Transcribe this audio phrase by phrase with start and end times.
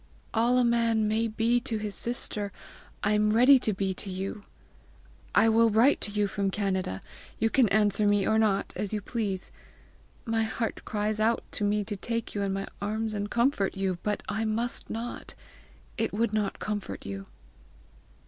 [0.33, 2.51] "All a man may be to his sister,
[3.03, 4.45] I am ready to be to you.
[5.35, 7.01] I will write to you from Canada;
[7.37, 9.51] you can answer me or not as you please.
[10.25, 13.99] My heart cries out to me to take you in my arms and comfort you,
[14.01, 15.35] but I must not;
[15.99, 17.27] it would not comfort you."